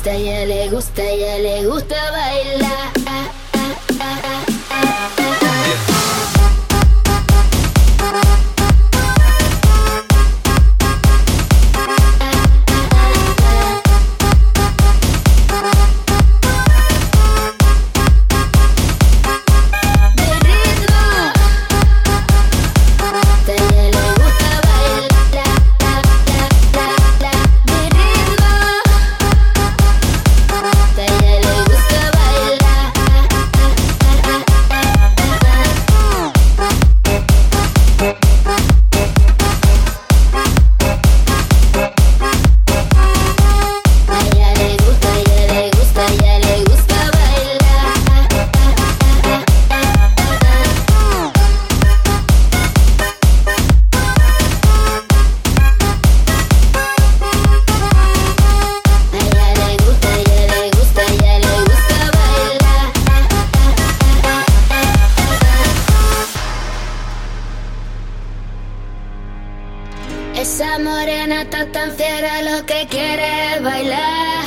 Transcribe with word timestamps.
gusta, 0.00 0.16
ya 0.16 0.46
le 0.46 0.70
gusta, 0.70 1.02
ya 1.02 1.38
le 1.38 1.66
gusta 1.66 2.10
bailar. 2.10 2.99
Esa 70.40 70.78
morena 70.78 71.42
está 71.42 71.66
tan 71.66 71.92
fiera 71.92 72.40
lo 72.40 72.64
que 72.64 72.86
quiere 72.88 73.56
es 73.56 73.62
bailar. 73.62 74.44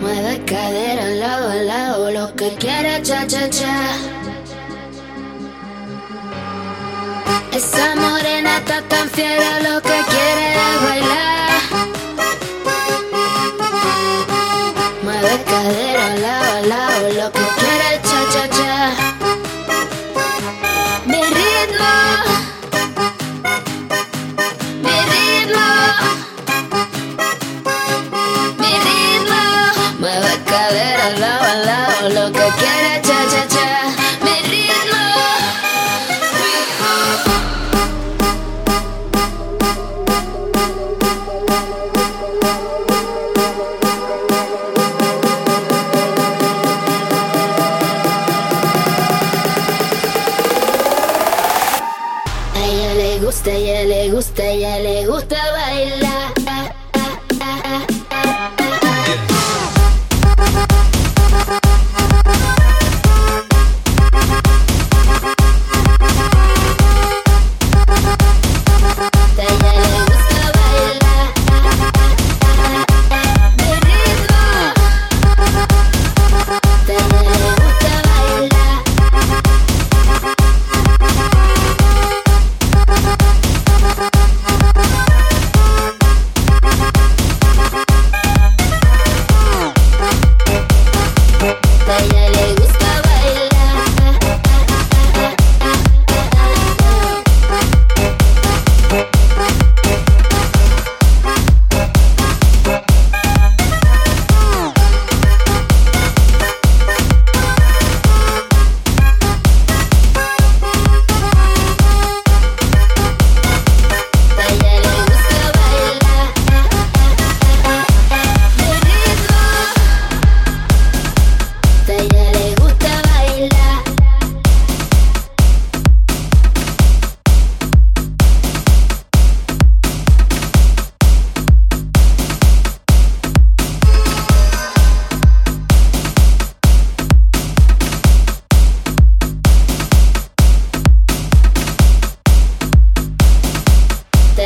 Mueve 0.00 0.42
cadera 0.46 1.04
al 1.04 1.20
lado 1.20 1.50
al 1.50 1.66
lado, 1.66 2.10
lo 2.12 2.34
que 2.34 2.48
quiere 2.54 3.02
cha 3.02 3.26
cha 3.26 3.50
cha. 3.50 3.76
Esa 7.52 7.94
morena 7.96 8.56
está 8.56 8.80
tan 8.88 9.10
fiera 9.10 9.60
lo 9.60 9.82
Mueve 30.36 30.50
cadera 30.50 31.10
lado 31.18 31.44
al 31.44 31.66
lado, 31.66 32.08
lo 32.10 32.32
que 32.32 32.48
quiere 32.58 33.00
cha 33.02 33.26
cha 33.30 33.48
cha. 33.48 33.68
Mi 34.22 34.40
ritmo. 34.50 35.02
A 52.54 52.64
ella 52.64 52.94
le 52.94 53.18
gusta, 53.20 53.50
a 53.50 53.54
ella 53.54 53.82
le 53.84 54.10
gusta, 54.10 54.42
a 54.42 54.46
ella 54.46 54.78
le 54.80 55.06
gusta 55.06 55.36
bailar. 55.52 56.35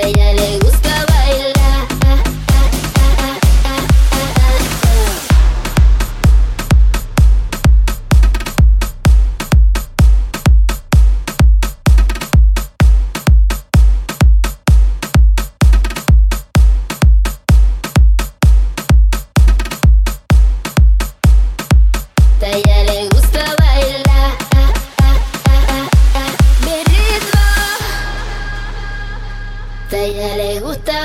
Ella 0.02 0.32
le 0.32 0.69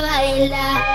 bailar. 0.02 0.95